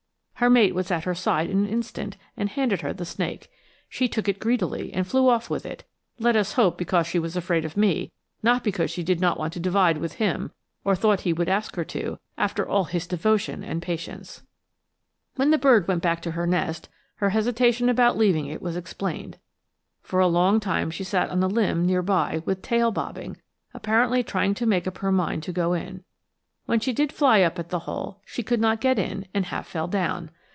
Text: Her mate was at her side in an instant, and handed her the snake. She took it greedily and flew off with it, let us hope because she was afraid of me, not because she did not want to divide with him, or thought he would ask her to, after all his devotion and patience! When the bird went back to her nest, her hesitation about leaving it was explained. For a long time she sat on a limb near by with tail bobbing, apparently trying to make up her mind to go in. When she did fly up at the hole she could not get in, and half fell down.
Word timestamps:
Her 0.35 0.49
mate 0.49 0.73
was 0.73 0.89
at 0.89 1.03
her 1.03 1.13
side 1.13 1.51
in 1.51 1.59
an 1.65 1.69
instant, 1.69 2.17
and 2.35 2.49
handed 2.49 2.81
her 2.81 2.93
the 2.93 3.05
snake. 3.05 3.51
She 3.87 4.07
took 4.07 4.27
it 4.27 4.39
greedily 4.39 4.91
and 4.91 5.05
flew 5.05 5.29
off 5.29 5.51
with 5.51 5.67
it, 5.67 5.83
let 6.17 6.35
us 6.35 6.53
hope 6.53 6.79
because 6.79 7.05
she 7.05 7.19
was 7.19 7.37
afraid 7.37 7.63
of 7.63 7.77
me, 7.77 8.11
not 8.41 8.63
because 8.63 8.89
she 8.89 9.03
did 9.03 9.21
not 9.21 9.37
want 9.37 9.53
to 9.53 9.59
divide 9.59 9.99
with 9.99 10.13
him, 10.13 10.51
or 10.83 10.95
thought 10.95 11.19
he 11.21 11.31
would 11.31 11.47
ask 11.47 11.75
her 11.75 11.83
to, 11.85 12.17
after 12.39 12.67
all 12.67 12.85
his 12.85 13.05
devotion 13.05 13.63
and 13.63 13.83
patience! 13.83 14.41
When 15.35 15.51
the 15.51 15.59
bird 15.59 15.87
went 15.87 16.01
back 16.01 16.23
to 16.23 16.31
her 16.31 16.47
nest, 16.47 16.89
her 17.17 17.29
hesitation 17.29 17.87
about 17.87 18.17
leaving 18.17 18.47
it 18.47 18.63
was 18.63 18.75
explained. 18.75 19.37
For 20.01 20.19
a 20.19 20.25
long 20.27 20.59
time 20.59 20.89
she 20.89 21.03
sat 21.03 21.29
on 21.29 21.43
a 21.43 21.47
limb 21.47 21.85
near 21.85 22.01
by 22.01 22.41
with 22.45 22.63
tail 22.63 22.89
bobbing, 22.89 23.37
apparently 23.75 24.23
trying 24.23 24.55
to 24.55 24.65
make 24.65 24.87
up 24.87 24.97
her 24.97 25.11
mind 25.11 25.43
to 25.43 25.53
go 25.53 25.73
in. 25.73 26.03
When 26.67 26.79
she 26.79 26.93
did 26.93 27.11
fly 27.11 27.41
up 27.41 27.59
at 27.59 27.69
the 27.69 27.79
hole 27.79 28.21
she 28.23 28.43
could 28.43 28.61
not 28.61 28.79
get 28.79 28.97
in, 28.97 29.25
and 29.33 29.47
half 29.47 29.67
fell 29.67 29.87
down. 29.89 30.29